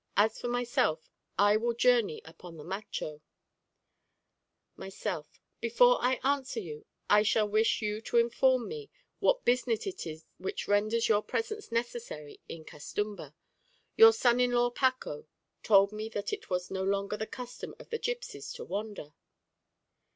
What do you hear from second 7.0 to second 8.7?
I shall wish you to inform